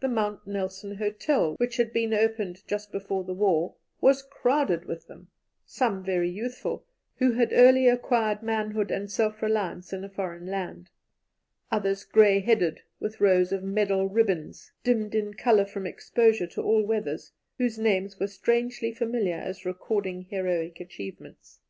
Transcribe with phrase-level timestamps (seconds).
[0.00, 5.06] The Mount Nelson Hotel, which had been opened just before the war, was crowded with
[5.06, 5.28] them
[5.64, 6.84] some very youthful,
[7.16, 10.90] who had early acquired manhood and selfreliance in a foreign land;
[11.70, 16.82] others grey headed, with rows of medal ribbons, dimmed in colour from exposure to all
[16.84, 21.60] weathers, whose names were strangely familiar as recording heroic achievements.